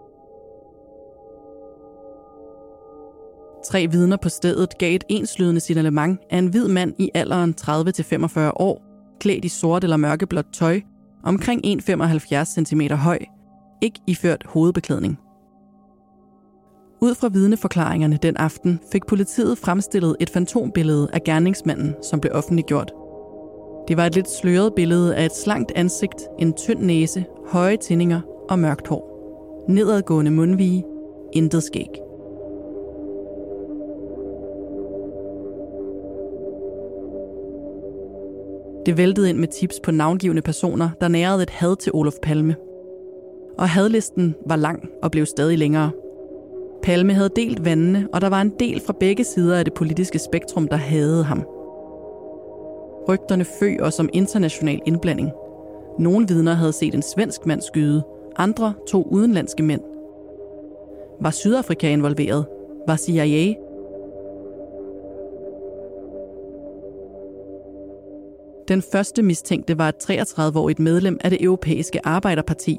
Tre 3.71 3.87
vidner 3.91 4.17
på 4.17 4.29
stedet 4.29 4.79
gav 4.79 4.95
et 4.95 5.05
enslydende 5.09 5.61
signalement 5.61 6.21
af 6.31 6.39
en 6.39 6.47
hvid 6.47 6.69
mand 6.69 6.95
i 6.99 7.11
alderen 7.15 7.55
30-45 7.61 7.67
år, 8.57 8.84
klædt 9.21 9.45
i 9.45 9.49
sort 9.49 9.85
eller 9.85 9.97
mørkeblåt 9.97 10.47
tøj, 10.53 10.81
omkring 11.25 11.67
1,75 11.67 12.45
cm 12.45 12.81
høj, 12.81 13.19
ikke 13.83 14.01
iført 14.07 14.45
hovedbeklædning. 14.47 15.19
Ud 17.01 17.15
fra 17.15 17.29
vidneforklaringerne 17.29 18.19
den 18.23 18.37
aften 18.37 18.81
fik 18.93 19.07
politiet 19.07 19.59
fremstillet 19.59 20.17
et 20.21 20.31
fantombillede 20.31 21.09
af 21.13 21.25
gerningsmanden, 21.25 21.95
som 22.03 22.21
blev 22.21 22.33
offentliggjort. 22.35 22.93
Det 23.89 23.97
var 23.97 24.07
et 24.07 24.15
lidt 24.15 24.31
sløret 24.31 24.73
billede 24.75 25.17
af 25.17 25.25
et 25.25 25.37
slankt 25.37 25.73
ansigt, 25.77 26.29
en 26.39 26.53
tynd 26.53 26.81
næse, 26.81 27.25
høje 27.47 27.77
tændinger 27.77 28.21
og 28.49 28.59
mørkt 28.59 28.89
hår. 28.89 29.15
Nedadgående 29.69 30.31
mundvige, 30.31 30.85
intet 31.33 31.63
skæg. 31.63 32.04
Det 38.87 38.97
væltede 38.97 39.31
ind 39.31 39.39
med 39.39 39.49
tips 39.49 39.81
på 39.81 39.91
navngivende 39.91 40.43
personer, 40.43 40.91
der 41.01 41.09
nærede 41.09 41.43
et 41.43 41.51
had 41.51 41.77
til 41.77 41.93
Olof 41.95 42.15
Palme. 42.23 42.57
Og 43.59 43.69
hadlisten 43.69 44.35
var 44.47 44.57
lang 44.57 44.89
og 45.03 45.11
blev 45.11 45.27
stadig 45.27 45.59
længere. 45.59 45.91
Palme 46.83 47.13
havde 47.15 47.31
delt 47.37 47.65
vandene, 47.65 48.09
og 48.13 48.21
der 48.21 48.29
var 48.29 48.41
en 48.41 48.53
del 48.61 48.81
fra 48.81 48.95
begge 49.01 49.25
sider 49.25 49.59
af 49.59 49.65
det 49.65 49.75
politiske 49.75 50.19
spektrum, 50.19 50.69
der 50.69 50.77
havde 50.77 51.25
ham. 51.25 51.43
Rygterne 53.09 53.45
føg 53.45 53.83
os 53.83 54.01
om 54.01 54.09
international 54.13 54.81
indblanding. 54.87 55.31
Nogle 55.99 56.29
vidner 56.29 56.55
havde 56.55 56.73
set 56.73 56.95
en 56.95 57.03
svensk 57.03 57.47
mand 57.47 57.61
skyde, 57.61 58.03
andre 58.37 58.75
to 58.89 59.09
udenlandske 59.11 59.63
mænd. 59.63 59.81
Var 61.21 61.31
Sydafrika 61.31 61.91
involveret? 61.91 62.47
Var 62.87 62.97
CIA 62.97 63.55
Den 68.69 68.83
første 68.83 69.23
mistænkte 69.23 69.79
var 69.79 69.89
et 69.89 70.11
33-årigt 70.11 70.83
medlem 70.83 71.19
af 71.21 71.31
det 71.31 71.43
europæiske 71.43 72.07
Arbejderparti, 72.07 72.79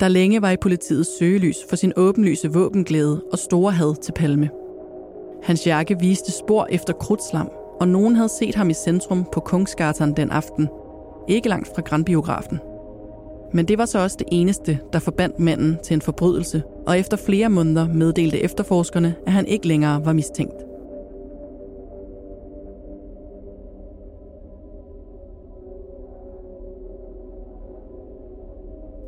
der 0.00 0.08
længe 0.08 0.42
var 0.42 0.50
i 0.50 0.56
politiets 0.56 1.18
søgelys 1.18 1.56
for 1.68 1.76
sin 1.76 1.92
åbenlyse 1.96 2.52
våbenglæde 2.52 3.22
og 3.32 3.38
store 3.38 3.72
had 3.72 3.94
til 4.02 4.12
Palme. 4.12 4.50
Hans 5.42 5.66
jakke 5.66 5.98
viste 6.00 6.32
spor 6.32 6.66
efter 6.70 6.92
krudtslam, 6.92 7.50
og 7.80 7.88
nogen 7.88 8.16
havde 8.16 8.28
set 8.28 8.54
ham 8.54 8.70
i 8.70 8.74
centrum 8.74 9.26
på 9.32 9.40
Kungsgatan 9.40 10.12
den 10.12 10.30
aften, 10.30 10.68
ikke 11.28 11.48
langt 11.48 11.68
fra 11.74 11.82
Grandbiografen. 11.82 12.58
Men 13.52 13.68
det 13.68 13.78
var 13.78 13.86
så 13.86 13.98
også 13.98 14.16
det 14.18 14.28
eneste, 14.32 14.78
der 14.92 14.98
forbandt 14.98 15.40
manden 15.40 15.78
til 15.82 15.94
en 15.94 16.02
forbrydelse, 16.02 16.62
og 16.86 16.98
efter 16.98 17.16
flere 17.16 17.48
måneder 17.48 17.88
meddelte 17.88 18.40
efterforskerne, 18.40 19.14
at 19.26 19.32
han 19.32 19.46
ikke 19.46 19.68
længere 19.68 20.04
var 20.04 20.12
mistænkt. 20.12 20.65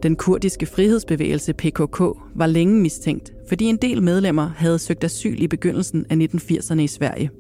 Den 0.03 0.17
kurdiske 0.17 0.67
frihedsbevægelse 0.67 1.53
PKK 1.53 2.01
var 2.35 2.47
længe 2.47 2.81
mistænkt, 2.81 3.33
fordi 3.49 3.65
en 3.65 3.77
del 3.77 4.03
medlemmer 4.03 4.51
havde 4.57 4.79
søgt 4.79 5.05
asyl 5.05 5.43
i 5.43 5.49
begyndelsen 5.49 6.07
af 6.11 6.15
1980'erne 6.15 6.81
i 6.81 6.87
Sverige. 6.87 7.31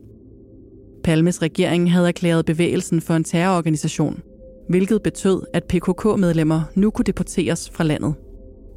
Palmes 1.04 1.42
regering 1.42 1.92
havde 1.92 2.08
erklæret 2.08 2.44
bevægelsen 2.44 3.00
for 3.00 3.14
en 3.14 3.24
terrororganisation, 3.24 4.20
hvilket 4.68 5.02
betød, 5.02 5.42
at 5.54 5.64
PKK-medlemmer 5.64 6.62
nu 6.74 6.90
kunne 6.90 7.04
deporteres 7.04 7.70
fra 7.70 7.84
landet. 7.84 8.14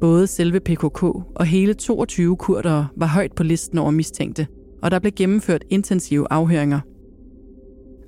Både 0.00 0.26
selve 0.26 0.60
PKK 0.60 1.02
og 1.34 1.46
hele 1.46 1.74
22 1.74 2.36
kurdere 2.36 2.88
var 2.96 3.06
højt 3.06 3.32
på 3.32 3.42
listen 3.42 3.78
over 3.78 3.90
mistænkte, 3.90 4.46
og 4.82 4.90
der 4.90 4.98
blev 4.98 5.12
gennemført 5.12 5.64
intensive 5.70 6.26
afhøringer. 6.30 6.80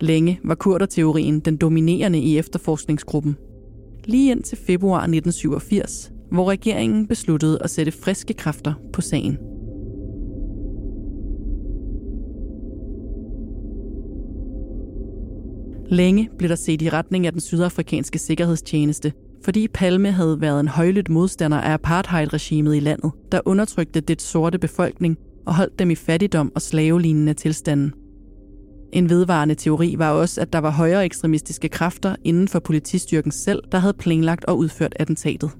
Længe 0.01 0.41
var 0.45 0.55
kurderteorien 0.55 1.41
den 1.41 1.57
dominerende 1.57 2.19
i 2.19 2.39
efterforskningsgruppen– 2.39 3.37
lige 4.07 4.31
ind 4.31 4.43
til 4.43 4.59
februar 4.59 5.01
1987, 5.01 6.13
hvor 6.31 6.51
regeringen 6.51 7.07
besluttede 7.07 7.59
at 7.61 7.71
sætte 7.71 7.93
friske 7.93 8.35
kræfter 8.35 8.75
på 8.93 9.01
sagen. 9.01 9.39
Længe 15.87 16.31
blev 16.39 16.49
der 16.49 16.57
set 16.57 16.83
i 16.83 16.91
retning 16.91 17.27
af 17.27 17.33
den 17.33 17.41
sydafrikanske 17.41 18.19
sikkerhedstjeneste, 18.19 19.13
fordi 19.45 19.69
Palme 19.69 20.11
havde 20.11 20.41
været 20.41 20.61
en 20.61 20.69
højlydt 20.69 21.09
modstander 21.09 21.61
af 21.61 21.73
apartheid-regimet 21.73 22.77
i 22.77 22.81
landet, 22.81 23.13
der 23.33 23.41
undertrykte 23.45 24.01
det 24.01 24.23
sorte 24.23 24.59
befolkning 24.59 25.19
og 25.47 25.55
holdt 25.55 25.79
dem 25.79 25.91
i 25.91 25.95
fattigdom 25.95 26.53
og 26.55 26.63
slavelignende 26.63 27.35
tilstanden. 27.35 27.93
En 28.95 29.11
vedvarende 29.11 29.55
teori 29.55 29.95
var 29.99 30.11
også, 30.11 30.41
at 30.41 30.53
der 30.53 30.59
var 30.59 30.71
højere 30.71 31.05
ekstremistiske 31.05 31.69
kræfter 31.69 32.17
inden 32.25 32.49
for 32.49 32.59
politistyrken 32.59 33.33
selv, 33.33 33.63
der 33.73 33.79
havde 33.79 33.95
planlagt 33.99 34.45
og 34.45 34.59
udført 34.59 34.93
attentatet. 34.97 35.51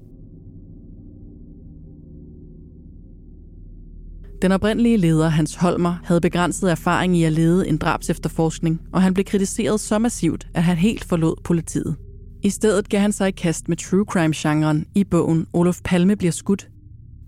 Den 4.41 4.51
oprindelige 4.51 4.97
leder, 4.97 5.29
Hans 5.29 5.55
Holmer, 5.55 5.95
havde 6.03 6.21
begrænset 6.21 6.71
erfaring 6.71 7.17
i 7.17 7.23
at 7.23 7.31
lede 7.31 7.67
en 7.67 7.77
drabs 7.77 8.09
efterforskning, 8.09 8.81
og 8.93 9.01
han 9.01 9.13
blev 9.13 9.25
kritiseret 9.25 9.79
så 9.79 9.99
massivt, 9.99 10.47
at 10.53 10.63
han 10.63 10.77
helt 10.77 11.03
forlod 11.03 11.35
politiet. 11.43 11.95
I 12.43 12.49
stedet 12.49 12.89
gav 12.89 12.99
han 12.99 13.11
sig 13.11 13.27
i 13.27 13.31
kast 13.31 13.69
med 13.69 13.77
true 13.77 14.05
crime-genren 14.09 14.85
i 14.95 15.03
bogen 15.03 15.47
Olof 15.53 15.79
Palme 15.83 16.15
bliver 16.15 16.31
skudt. 16.31 16.69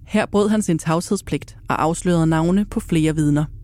Her 0.08 0.26
brød 0.26 0.50
han 0.50 0.62
sin 0.62 0.80
tavshedspligt 0.80 1.58
og 1.70 1.84
afslørede 1.84 2.28
navne 2.28 2.66
på 2.66 2.80
flere 2.80 3.16
vidner– 3.16 3.46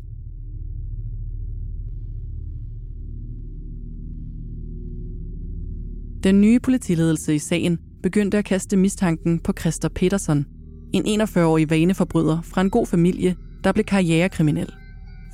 Den 6.24 6.42
nye 6.42 6.60
politiledelse 6.60 7.36
i 7.36 7.40
sagen 7.40 7.80
begyndte 8.04 8.38
at 8.38 8.46
kaste 8.46 8.78
mistanken 8.78 9.40
på 9.40 9.54
Christer 9.60 9.90
Petersen, 9.90 10.46
en 10.94 11.22
41-årig 11.22 11.70
vaneforbryder 11.70 12.42
fra 12.42 12.62
en 12.62 12.70
god 12.70 12.88
familie, 12.88 13.36
der 13.64 13.72
blev 13.72 13.86
karrierekriminel. 13.86 14.74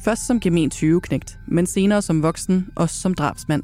Først 0.05 0.27
som 0.27 0.39
gemen 0.39 0.71
20-knægt, 0.73 1.39
men 1.47 1.65
senere 1.65 2.01
som 2.01 2.23
voksen, 2.23 2.67
også 2.75 3.01
som 3.01 3.13
drabsmand. 3.13 3.63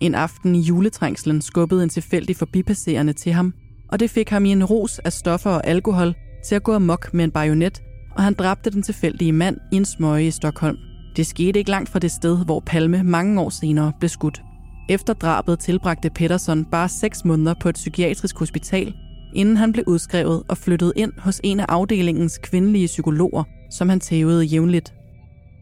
En 0.00 0.14
aften 0.14 0.54
i 0.54 0.60
juletrængslen 0.60 1.42
skubbede 1.42 1.82
en 1.82 1.88
tilfældig 1.88 2.36
forbipasserende 2.36 3.12
til 3.12 3.32
ham, 3.32 3.54
og 3.88 4.00
det 4.00 4.10
fik 4.10 4.30
ham 4.30 4.44
i 4.44 4.52
en 4.52 4.64
ros 4.64 4.98
af 4.98 5.12
stoffer 5.12 5.50
og 5.50 5.66
alkohol 5.66 6.14
til 6.46 6.54
at 6.54 6.62
gå 6.62 6.74
amok 6.74 7.14
med 7.14 7.24
en 7.24 7.30
bajonet, 7.30 7.82
og 8.16 8.22
han 8.22 8.34
dræbte 8.34 8.70
den 8.70 8.82
tilfældige 8.82 9.32
mand 9.32 9.56
i 9.72 9.76
en 9.76 9.84
smøge 9.84 10.26
i 10.26 10.30
Stockholm. 10.30 10.76
Det 11.16 11.26
skete 11.26 11.58
ikke 11.58 11.70
langt 11.70 11.88
fra 11.88 11.98
det 11.98 12.10
sted, 12.10 12.44
hvor 12.44 12.60
Palme 12.66 13.02
mange 13.02 13.40
år 13.40 13.50
senere 13.50 13.92
blev 14.00 14.08
skudt. 14.08 14.42
Efter 14.88 15.12
drabet 15.12 15.58
tilbragte 15.58 16.10
Peterson 16.10 16.64
bare 16.64 16.88
seks 16.88 17.24
måneder 17.24 17.54
på 17.60 17.68
et 17.68 17.74
psykiatrisk 17.74 18.38
hospital, 18.38 18.94
inden 19.34 19.56
han 19.56 19.72
blev 19.72 19.84
udskrevet 19.86 20.42
og 20.48 20.58
flyttet 20.58 20.92
ind 20.96 21.12
hos 21.18 21.40
en 21.44 21.60
af 21.60 21.66
afdelingens 21.68 22.38
kvindelige 22.42 22.86
psykologer, 22.86 23.44
som 23.70 23.88
han 23.88 24.00
tævede 24.00 24.44
jævnligt. 24.44 24.94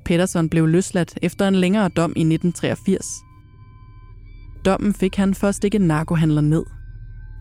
Peterson 0.05 0.49
blev 0.49 0.67
løsladt 0.67 1.19
efter 1.23 1.49
en 1.49 1.55
længere 1.55 1.89
dom 1.89 2.11
i 2.17 2.21
1983. 2.21 3.07
Dommen 4.65 4.95
fik 4.95 5.17
han 5.17 5.35
for 5.35 5.49
at 5.49 5.55
stikke 5.55 5.79
narkohandler 5.79 6.41
ned. 6.41 6.63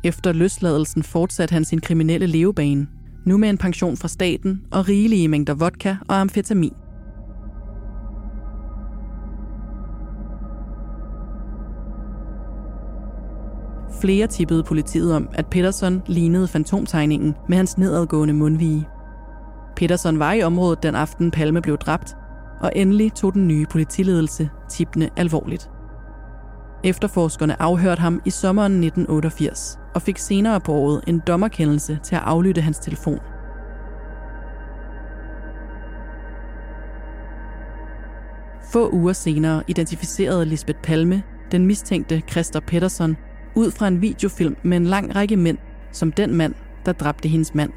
Efter 0.03 0.33
løsladelsen 0.33 1.03
fortsatte 1.03 1.53
han 1.53 1.65
sin 1.65 1.81
kriminelle 1.81 2.27
levebane, 2.27 2.88
nu 3.25 3.38
med 3.38 3.50
en 3.50 3.57
pension 3.57 3.98
fra 3.98 4.07
staten 4.07 4.62
og 4.71 4.89
rigelige 4.89 5.27
mængder 5.27 5.53
vodka 5.53 5.95
og 6.07 6.19
amfetamin. 6.19 6.74
Flere 14.01 14.27
tippede 14.27 14.63
politiet 14.63 15.15
om, 15.15 15.29
at 15.33 15.47
Peterson 15.47 16.01
lignede 16.07 16.47
fantomtegningen 16.47 17.35
med 17.49 17.57
hans 17.57 17.77
nedadgående 17.77 18.33
mundvige. 18.33 18.87
Peterson 19.75 20.19
var 20.19 20.33
i 20.33 20.43
området 20.43 20.83
den 20.83 20.95
aften 20.95 21.31
Palme 21.31 21.61
blev 21.61 21.77
dræbt, 21.77 22.15
og 22.61 22.71
endelig 22.75 23.13
tog 23.13 23.33
den 23.33 23.47
nye 23.47 23.65
politiledelse 23.65 24.49
tippene 24.69 25.09
alvorligt. 25.17 25.69
Efterforskerne 26.83 27.61
afhørte 27.61 28.01
ham 28.01 28.21
i 28.25 28.29
sommeren 28.29 28.71
1988 28.71 29.79
og 29.95 30.01
fik 30.01 30.17
senere 30.17 30.59
på 30.59 30.73
året 30.73 31.01
en 31.07 31.21
dommerkendelse 31.27 31.99
til 32.03 32.15
at 32.15 32.21
aflytte 32.21 32.61
hans 32.61 32.79
telefon. 32.79 33.19
Få 38.71 38.89
uger 38.89 39.13
senere 39.13 39.63
identificerede 39.67 40.45
Lisbeth 40.45 40.79
Palme 40.79 41.23
den 41.51 41.65
mistænkte 41.65 42.21
Christer 42.29 42.59
Pettersson 42.59 43.17
ud 43.59 43.71
fra 43.71 43.87
en 43.87 44.01
videofilm 44.01 44.55
med 44.63 44.77
en 44.77 44.85
lang 44.85 45.15
række 45.15 45.37
mænd, 45.37 45.57
som 45.91 46.11
den 46.11 46.35
mand, 46.35 46.53
der 46.85 46.91
dræbte 46.91 47.29
hendes 47.29 47.55
mand. 47.55 47.71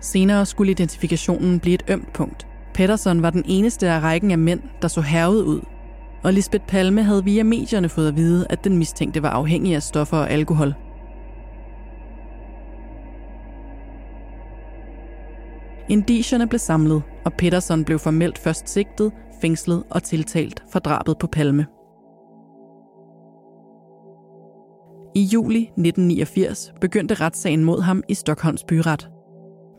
Senere 0.00 0.46
skulle 0.46 0.70
identifikationen 0.70 1.60
blive 1.60 1.74
et 1.74 1.82
ømt 1.88 2.12
punkt. 2.12 2.46
Pettersson 2.74 3.22
var 3.22 3.30
den 3.30 3.42
eneste 3.46 3.88
af 3.88 4.00
rækken 4.00 4.30
af 4.30 4.38
mænd, 4.38 4.60
der 4.82 4.88
så 4.88 5.00
hervet 5.00 5.42
ud. 5.42 5.60
Og 6.24 6.32
Lisbeth 6.32 6.64
Palme 6.64 7.02
havde 7.02 7.24
via 7.24 7.42
medierne 7.42 7.88
fået 7.88 8.08
at 8.08 8.16
vide, 8.16 8.46
at 8.50 8.64
den 8.64 8.78
mistænkte 8.78 9.22
var 9.22 9.30
afhængig 9.30 9.74
af 9.74 9.82
stoffer 9.82 10.16
og 10.16 10.30
alkohol. 10.30 10.74
Indicierne 15.88 16.46
blev 16.46 16.58
samlet, 16.58 17.02
og 17.24 17.32
Pettersson 17.32 17.84
blev 17.84 17.98
formelt 17.98 18.38
først 18.38 18.68
sigtet, 18.68 19.12
fængslet 19.40 19.82
og 19.90 20.02
tiltalt 20.02 20.62
for 20.72 20.78
drabet 20.78 21.18
på 21.18 21.26
Palme. 21.26 21.66
I 25.16 25.22
juli 25.22 25.58
1989 25.58 26.72
begyndte 26.80 27.14
retssagen 27.14 27.64
mod 27.64 27.80
ham 27.80 28.02
i 28.08 28.14
Stockholms 28.14 28.64
byret. 28.64 29.08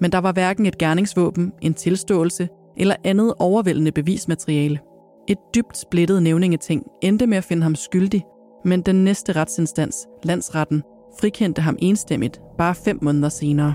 Men 0.01 0.11
der 0.11 0.17
var 0.17 0.31
hverken 0.31 0.65
et 0.65 0.77
gerningsvåben, 0.77 1.51
en 1.61 1.73
tilståelse 1.73 2.49
eller 2.77 2.95
andet 3.03 3.33
overvældende 3.39 3.91
bevismateriale. 3.91 4.79
Et 5.27 5.37
dybt 5.55 5.77
splittet 5.77 6.23
nævningeting 6.23 6.83
endte 7.01 7.27
med 7.27 7.37
at 7.37 7.43
finde 7.43 7.63
ham 7.63 7.75
skyldig, 7.75 8.23
men 8.65 8.81
den 8.81 9.03
næste 9.03 9.31
retsinstans, 9.31 10.07
landsretten, 10.23 10.83
frikendte 11.19 11.61
ham 11.61 11.77
enstemmigt 11.79 12.41
bare 12.57 12.75
fem 12.75 12.99
måneder 13.01 13.29
senere. 13.29 13.73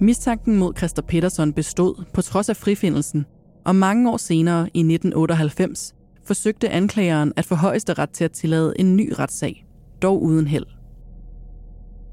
Mistanken 0.00 0.56
mod 0.56 0.72
Christer 0.76 1.02
Peterson 1.02 1.52
bestod 1.52 2.04
på 2.14 2.22
trods 2.22 2.48
af 2.48 2.56
frifindelsen, 2.56 3.26
og 3.64 3.76
mange 3.76 4.10
år 4.10 4.16
senere, 4.16 4.60
i 4.74 4.80
1998, 4.80 5.94
forsøgte 6.24 6.68
anklageren 6.68 7.32
at 7.36 7.44
få 7.44 7.54
højesteret 7.54 8.10
til 8.10 8.24
at 8.24 8.32
tillade 8.32 8.74
en 8.76 8.96
ny 8.96 9.12
retssag, 9.18 9.66
dog 10.02 10.22
uden 10.22 10.46
held. 10.46 10.66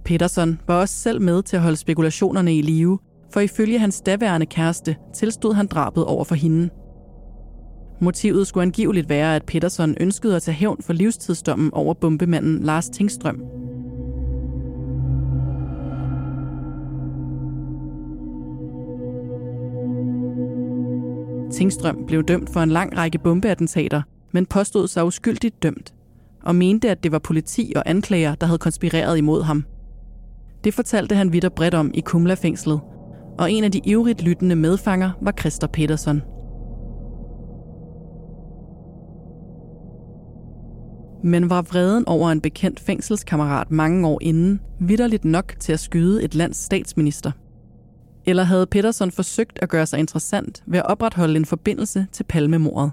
Peterson 0.05 0.59
var 0.67 0.79
også 0.79 0.95
selv 0.95 1.21
med 1.21 1.43
til 1.43 1.55
at 1.55 1.61
holde 1.61 1.77
spekulationerne 1.77 2.55
i 2.55 2.61
live, 2.61 2.99
for 3.33 3.39
ifølge 3.39 3.79
hans 3.79 4.01
daværende 4.01 4.45
kæreste 4.45 4.95
tilstod 5.13 5.53
han 5.53 5.67
drabet 5.67 6.05
over 6.05 6.23
for 6.23 6.35
hende. 6.35 6.69
Motivet 8.01 8.47
skulle 8.47 8.61
angiveligt 8.61 9.09
være, 9.09 9.35
at 9.35 9.45
Peterson 9.45 9.95
ønskede 9.99 10.35
at 10.35 10.41
tage 10.41 10.55
hævn 10.55 10.81
for 10.81 10.93
livstidsdommen 10.93 11.73
over 11.73 11.93
bombemanden 11.93 12.63
Lars 12.63 12.89
Tingstrøm, 12.89 13.41
Tingstrøm 21.61 22.05
blev 22.07 22.23
dømt 22.23 22.49
for 22.49 22.59
en 22.59 22.69
lang 22.69 22.97
række 22.97 23.19
bombeattentater, 23.19 24.01
men 24.31 24.45
påstod 24.45 24.87
sig 24.87 25.05
uskyldigt 25.05 25.63
dømt, 25.63 25.93
og 26.43 26.55
mente, 26.55 26.89
at 26.89 27.03
det 27.03 27.11
var 27.11 27.19
politi 27.19 27.73
og 27.75 27.83
anklager, 27.85 28.35
der 28.35 28.47
havde 28.47 28.57
konspireret 28.57 29.17
imod 29.17 29.43
ham. 29.43 29.65
Det 30.63 30.73
fortalte 30.73 31.15
han 31.15 31.33
vidt 31.33 31.45
og 31.45 31.53
bredt 31.53 31.73
om 31.73 31.91
i 31.93 31.99
Kumla-fængslet, 31.99 32.79
og 33.39 33.51
en 33.51 33.63
af 33.63 33.71
de 33.71 33.81
ivrigt 33.85 34.23
lyttende 34.23 34.55
medfanger 34.55 35.11
var 35.21 35.31
Christer 35.39 35.67
Petersen. 35.67 36.21
Men 41.23 41.49
var 41.49 41.61
vreden 41.61 42.07
over 42.07 42.29
en 42.29 42.41
bekendt 42.41 42.79
fængselskammerat 42.79 43.71
mange 43.71 44.07
år 44.07 44.19
inden 44.21 44.61
vidderligt 44.79 45.25
nok 45.25 45.55
til 45.59 45.73
at 45.73 45.79
skyde 45.79 46.23
et 46.23 46.35
lands 46.35 46.57
statsminister? 46.57 47.31
Eller 48.25 48.43
havde 48.43 48.65
Peterson 48.65 49.11
forsøgt 49.11 49.59
at 49.61 49.69
gøre 49.69 49.85
sig 49.85 49.99
interessant 49.99 50.63
ved 50.65 50.79
at 50.79 50.85
opretholde 50.85 51.35
en 51.35 51.45
forbindelse 51.45 52.07
til 52.11 52.23
palmemordet? 52.23 52.91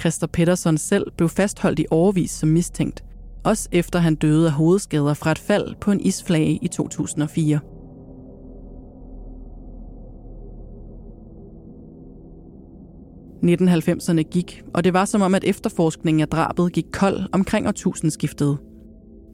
Christer 0.00 0.26
Peterson 0.26 0.78
selv 0.78 1.06
blev 1.16 1.28
fastholdt 1.28 1.78
i 1.78 1.86
overvis 1.90 2.30
som 2.30 2.48
mistænkt, 2.48 3.04
også 3.44 3.68
efter 3.72 3.98
han 3.98 4.14
døde 4.14 4.46
af 4.46 4.52
hovedskader 4.52 5.14
fra 5.14 5.30
et 5.30 5.38
fald 5.38 5.74
på 5.80 5.90
en 5.90 6.00
isflage 6.00 6.58
i 6.62 6.68
2004. 6.68 7.60
'90'erne 13.42 14.22
gik, 14.22 14.62
og 14.74 14.84
det 14.84 14.92
var 14.92 15.04
som 15.04 15.22
om, 15.22 15.34
at 15.34 15.44
efterforskningen 15.44 16.20
af 16.20 16.28
drabet 16.28 16.72
gik 16.72 16.86
kold 16.92 17.20
omkring 17.32 17.68
årtusindskiftet. 17.68 18.58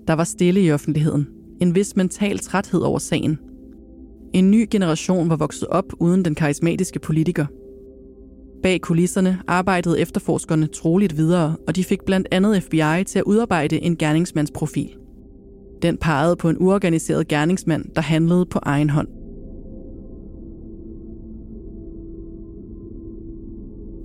Der 0.08 0.14
var 0.14 0.24
stille 0.24 0.60
i 0.60 0.72
offentligheden. 0.72 1.28
En 1.60 1.74
vis 1.74 1.96
mental 1.96 2.38
træthed 2.38 2.80
over 2.80 2.98
sagen– 2.98 3.38
en 4.34 4.50
ny 4.50 4.66
generation 4.70 5.30
var 5.30 5.36
vokset 5.36 5.68
op 5.68 5.84
uden 6.00 6.24
den 6.24 6.34
karismatiske 6.34 6.98
politiker. 6.98 7.46
Bag 8.62 8.80
kulisserne 8.80 9.38
arbejdede 9.46 10.00
efterforskerne 10.00 10.66
troligt 10.66 11.16
videre, 11.16 11.56
og 11.66 11.76
de 11.76 11.84
fik 11.84 12.02
blandt 12.06 12.28
andet 12.30 12.62
FBI 12.62 13.04
til 13.06 13.18
at 13.18 13.24
udarbejde 13.24 13.82
en 13.82 13.96
gerningsmandsprofil. 13.96 14.96
Den 15.82 15.96
pegede 15.96 16.36
på 16.36 16.48
en 16.48 16.56
uorganiseret 16.60 17.28
gerningsmand, 17.28 17.84
der 17.96 18.02
handlede 18.02 18.46
på 18.46 18.58
egen 18.62 18.90
hånd. 18.90 19.08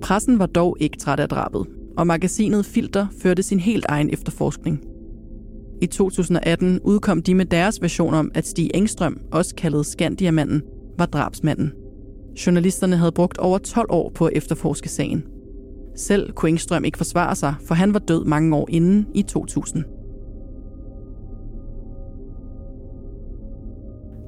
Pressen 0.02 0.38
var 0.38 0.46
dog 0.46 0.76
ikke 0.80 0.96
træt 0.96 1.20
af 1.20 1.28
drabet, 1.28 1.66
og 1.96 2.06
magasinet 2.06 2.66
Filter 2.66 3.06
førte 3.22 3.42
sin 3.42 3.60
helt 3.60 3.86
egen 3.88 4.10
efterforskning– 4.10 4.80
i 5.82 5.86
2018 5.86 6.80
udkom 6.84 7.22
de 7.22 7.34
med 7.34 7.44
deres 7.44 7.82
version 7.82 8.14
om, 8.14 8.30
at 8.34 8.46
Stig 8.46 8.70
Engstrøm, 8.74 9.20
også 9.32 9.54
kaldet 9.54 9.86
Skandiamanden, 9.86 10.62
var 10.98 11.06
drabsmanden. 11.06 11.72
Journalisterne 12.46 12.96
havde 12.96 13.12
brugt 13.12 13.38
over 13.38 13.58
12 13.58 13.86
år 13.90 14.12
på 14.14 14.26
at 14.26 14.32
efterforske 14.36 14.88
sagen. 14.88 15.24
Selv 15.96 16.32
kunne 16.32 16.48
Engstrøm 16.48 16.84
ikke 16.84 16.98
forsvare 16.98 17.36
sig, 17.36 17.54
for 17.66 17.74
han 17.74 17.94
var 17.94 17.98
død 17.98 18.24
mange 18.24 18.56
år 18.56 18.68
inden 18.70 19.06
i 19.14 19.22
2000. 19.22 19.84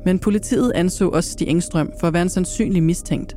Men 0.04 0.18
politiet 0.18 0.72
anså 0.74 1.08
også 1.08 1.30
Stig 1.30 1.48
Engstrøm 1.48 1.90
for 2.00 2.06
at 2.06 2.12
være 2.14 2.22
en 2.22 2.28
sandsynlig 2.28 2.82
mistænkt. 2.82 3.36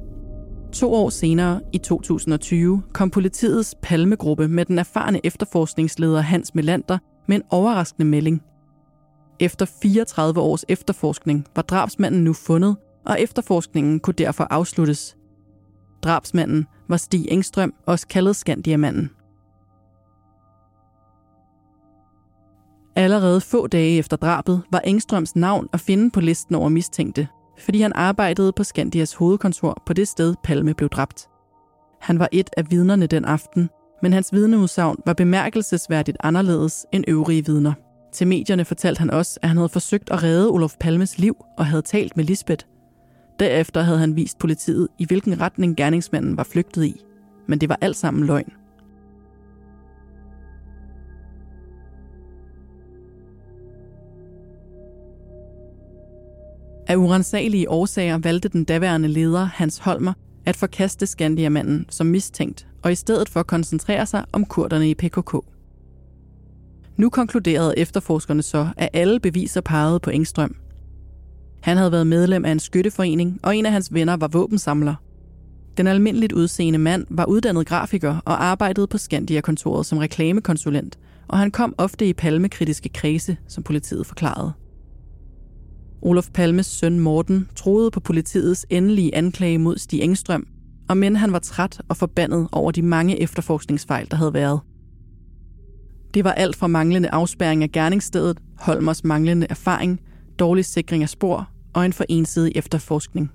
To 0.73 0.93
år 0.93 1.09
senere, 1.09 1.61
i 1.73 1.77
2020, 1.77 2.81
kom 2.93 3.09
politiets 3.09 3.75
palmegruppe 3.81 4.47
med 4.47 4.65
den 4.65 4.79
erfarne 4.79 5.19
efterforskningsleder 5.23 6.21
Hans 6.21 6.55
Melander 6.55 6.97
med 7.27 7.35
en 7.35 7.43
overraskende 7.49 8.05
melding. 8.05 8.43
Efter 9.39 9.65
34 9.65 10.41
års 10.41 10.65
efterforskning 10.69 11.47
var 11.55 11.61
drabsmanden 11.61 12.23
nu 12.23 12.33
fundet, 12.33 12.77
og 13.05 13.21
efterforskningen 13.21 13.99
kunne 13.99 14.13
derfor 14.13 14.47
afsluttes. 14.49 15.17
Drabsmanden 16.03 16.67
var 16.89 16.97
Stig 16.97 17.31
Engstrøm, 17.31 17.73
også 17.85 18.07
kaldet 18.07 18.35
Skandiamanden. 18.35 19.09
Allerede 22.95 23.41
få 23.41 23.67
dage 23.67 23.97
efter 23.97 24.17
drabet 24.17 24.61
var 24.71 24.79
Engstrøms 24.79 25.35
navn 25.35 25.67
at 25.73 25.79
finde 25.79 26.11
på 26.11 26.21
listen 26.21 26.55
over 26.55 26.69
mistænkte, 26.69 27.27
fordi 27.59 27.81
han 27.81 27.93
arbejdede 27.95 28.51
på 28.51 28.63
Skandias 28.63 29.13
hovedkontor 29.13 29.83
på 29.85 29.93
det 29.93 30.07
sted, 30.07 30.35
Palme 30.43 30.73
blev 30.73 30.89
dræbt. 30.89 31.27
Han 32.01 32.19
var 32.19 32.29
et 32.31 32.49
af 32.57 32.71
vidnerne 32.71 33.07
den 33.07 33.25
aften, 33.25 33.69
men 34.05 34.13
hans 34.13 34.33
vidneudsagn 34.33 34.97
var 35.05 35.13
bemærkelsesværdigt 35.13 36.17
anderledes 36.19 36.85
end 36.91 37.03
øvrige 37.07 37.45
vidner. 37.45 37.73
Til 38.13 38.27
medierne 38.27 38.65
fortalte 38.65 38.99
han 38.99 39.09
også, 39.09 39.39
at 39.41 39.49
han 39.49 39.57
havde 39.57 39.69
forsøgt 39.69 40.09
at 40.11 40.23
redde 40.23 40.49
Olof 40.49 40.75
Palmes 40.79 41.17
liv 41.17 41.35
og 41.57 41.65
havde 41.65 41.81
talt 41.81 42.17
med 42.17 42.25
Lisbeth. 42.25 42.65
Derefter 43.39 43.81
havde 43.81 43.99
han 43.99 44.15
vist 44.15 44.37
politiet, 44.37 44.87
i 44.99 45.05
hvilken 45.05 45.41
retning 45.41 45.77
gerningsmanden 45.77 46.37
var 46.37 46.43
flygtet 46.43 46.85
i. 46.85 47.01
Men 47.47 47.61
det 47.61 47.69
var 47.69 47.77
alt 47.81 47.95
sammen 47.95 48.25
løgn. 48.25 48.51
Af 56.87 56.95
urensagelige 56.95 57.69
årsager 57.69 58.17
valgte 58.17 58.49
den 58.49 58.63
daværende 58.63 59.07
leder, 59.07 59.45
Hans 59.45 59.77
Holmer, 59.77 60.13
at 60.45 60.55
forkaste 60.55 61.07
Skandiamanden 61.07 61.85
som 61.89 62.07
mistænkt 62.07 62.67
og 62.85 62.91
i 62.91 62.95
stedet 62.95 63.29
for 63.29 63.43
koncentrere 63.43 64.05
sig 64.05 64.25
om 64.31 64.45
kurderne 64.45 64.89
i 64.89 64.93
PKK. 64.93 65.35
Nu 66.97 67.09
konkluderede 67.09 67.79
efterforskerne 67.79 68.43
så, 68.43 68.67
at 68.77 68.89
alle 68.93 69.19
beviser 69.19 69.61
pegede 69.61 69.99
på 69.99 70.09
Engstrøm. 70.09 70.55
Han 71.61 71.77
havde 71.77 71.91
været 71.91 72.07
medlem 72.07 72.45
af 72.45 72.51
en 72.51 72.59
skytteforening, 72.59 73.39
og 73.43 73.57
en 73.57 73.65
af 73.65 73.71
hans 73.71 73.93
venner 73.93 74.17
var 74.17 74.27
våbensamler. 74.27 74.95
Den 75.77 75.87
almindeligt 75.87 76.33
udseende 76.33 76.79
mand 76.79 77.05
var 77.09 77.25
uddannet 77.25 77.67
grafiker 77.67 78.17
og 78.25 78.43
arbejdede 78.43 78.87
på 78.87 78.97
Skandia-kontoret 78.97 79.85
som 79.85 79.97
reklamekonsulent, 79.97 80.99
og 81.27 81.37
han 81.37 81.51
kom 81.51 81.75
ofte 81.77 82.05
i 82.05 82.13
palmekritiske 82.13 82.89
kredse, 82.89 83.37
som 83.47 83.63
politiet 83.63 84.07
forklarede. 84.07 84.53
Olof 86.05 86.29
Palmes 86.33 86.65
søn 86.65 86.99
Morten 86.99 87.49
troede 87.55 87.91
på 87.91 87.99
politiets 87.99 88.65
endelige 88.69 89.15
anklage 89.15 89.57
mod 89.57 89.77
Stig 89.77 90.01
Engstrøm, 90.01 90.47
og 90.89 90.97
men 90.97 91.15
han 91.15 91.31
var 91.31 91.39
træt 91.39 91.81
og 91.89 91.97
forbandet 91.97 92.47
over 92.51 92.71
de 92.71 92.81
mange 92.81 93.21
efterforskningsfejl, 93.21 94.11
der 94.11 94.17
havde 94.17 94.33
været. 94.33 94.59
Det 96.13 96.23
var 96.23 96.31
alt 96.31 96.55
fra 96.55 96.67
manglende 96.67 97.09
afspærring 97.09 97.63
af 97.63 97.71
gerningsstedet, 97.71 98.39
Holmers 98.57 99.03
manglende 99.03 99.47
erfaring, 99.49 99.99
dårlig 100.39 100.65
sikring 100.65 101.03
af 101.03 101.09
spor 101.09 101.49
og 101.73 101.85
en 101.85 101.93
for 101.93 102.05
ensidig 102.09 102.51
efterforskning. 102.55 103.31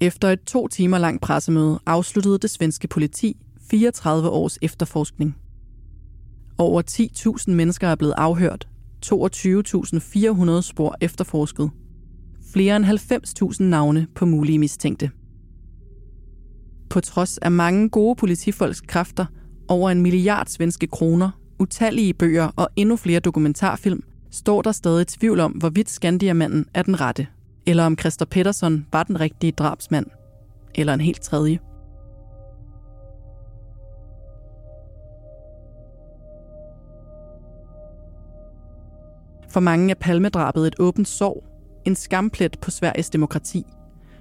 Efter 0.00 0.28
et 0.30 0.40
to 0.40 0.68
timer 0.68 0.98
langt 0.98 1.22
pressemøde 1.22 1.78
afsluttede 1.86 2.38
det 2.38 2.50
svenske 2.50 2.88
politi 2.88 3.36
34 3.70 4.28
års 4.28 4.58
efterforskning. 4.62 5.36
Over 6.58 6.82
10.000 7.48 7.54
mennesker 7.54 7.88
er 7.88 7.94
blevet 7.94 8.14
afhørt, 8.16 8.68
22.400 9.06 10.62
spor 10.62 10.96
efterforsket, 11.00 11.70
flere 12.52 12.76
end 12.76 12.84
90.000 12.84 13.62
navne 13.64 14.06
på 14.14 14.26
mulige 14.26 14.58
mistænkte. 14.58 15.10
På 16.90 17.00
trods 17.00 17.38
af 17.38 17.50
mange 17.50 17.88
gode 17.88 18.16
politifolks 18.16 18.80
kræfter, 18.80 19.26
over 19.68 19.90
en 19.90 20.02
milliard 20.02 20.46
svenske 20.46 20.86
kroner, 20.86 21.30
utallige 21.58 22.14
bøger 22.14 22.50
og 22.56 22.68
endnu 22.76 22.96
flere 22.96 23.20
dokumentarfilm, 23.20 24.02
står 24.30 24.62
der 24.62 24.72
stadig 24.72 25.06
tvivl 25.06 25.40
om, 25.40 25.52
hvorvidt 25.52 25.90
Skandiamanden 25.90 26.66
er 26.74 26.82
den 26.82 27.00
rette, 27.00 27.26
eller 27.66 27.84
om 27.84 27.98
Christer 27.98 28.26
Pettersson 28.26 28.86
var 28.92 29.02
den 29.02 29.20
rigtige 29.20 29.52
drabsmand, 29.52 30.06
eller 30.74 30.94
en 30.94 31.00
helt 31.00 31.20
tredje. 31.20 31.58
For 39.50 39.60
mange 39.60 39.90
er 39.90 39.94
palmedrabet 39.94 40.66
et 40.66 40.74
åbent 40.78 41.08
sorg, 41.08 41.44
en 41.84 41.96
skamplet 41.96 42.58
på 42.60 42.70
Sveriges 42.70 43.10
demokrati. 43.10 43.66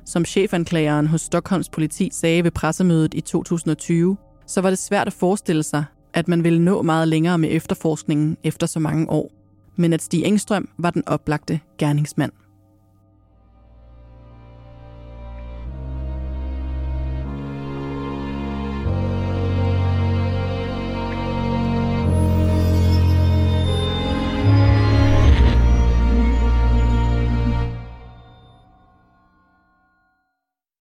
Som 0.06 0.26
chefanklageren 0.26 1.08
hos 1.08 1.22
Stockholms 1.22 1.70
politi 1.70 2.10
sagde 2.14 2.44
ved 2.44 2.52
pressemødet 2.52 3.14
i 3.14 3.22
2020, 3.22 4.18
så 4.48 4.62
var 4.62 4.70
det 4.70 4.80
svært 4.80 5.08
at 5.08 5.14
forestille 5.14 5.64
sig, 5.64 5.86
at 6.14 6.28
man 6.28 6.44
ville 6.44 6.60
nå 6.60 6.82
meget 6.82 7.08
længere 7.08 7.38
med 7.38 7.50
efterforskningen 7.52 8.38
efter 8.44 8.68
så 8.68 8.80
mange 8.80 9.10
år. 9.10 9.32
Men 9.76 9.94
at 9.94 10.02
Stig 10.02 10.26
Engstrøm 10.26 10.70
var 10.78 10.90
den 10.90 11.08
oplagte 11.08 11.60
gerningsmand. 11.78 12.32